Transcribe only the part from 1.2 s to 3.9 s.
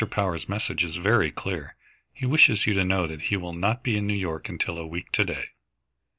clear. He wishes you to know that he will not